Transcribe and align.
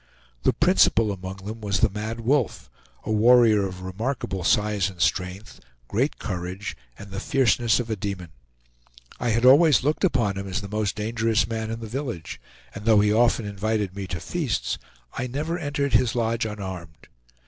The 0.41 0.53
principal 0.53 1.11
among 1.11 1.45
them 1.45 1.61
was 1.61 1.79
the 1.79 1.89
Mad 1.91 2.21
Wolf, 2.21 2.71
a 3.03 3.11
warrior 3.11 3.67
of 3.67 3.83
remarkable 3.83 4.43
size 4.43 4.89
and 4.89 4.99
strength, 4.99 5.59
great 5.87 6.17
courage, 6.17 6.75
and 6.97 7.11
the 7.11 7.19
fierceness 7.19 7.79
of 7.79 7.87
a 7.87 7.95
demon. 7.95 8.29
I 9.19 9.29
had 9.29 9.45
always 9.45 9.83
looked 9.83 10.03
upon 10.03 10.39
him 10.39 10.47
as 10.47 10.61
the 10.61 10.67
most 10.67 10.95
dangerous 10.95 11.45
man 11.45 11.69
in 11.69 11.81
the 11.81 11.85
village; 11.87 12.41
and 12.73 12.85
though 12.85 12.99
he 13.01 13.13
often 13.13 13.45
invited 13.45 13.95
me 13.95 14.07
to 14.07 14.19
feasts, 14.19 14.79
I 15.19 15.27
never 15.27 15.59
entered 15.59 15.93
his 15.93 16.15
lodge 16.15 16.45
unarmed. 16.47 17.07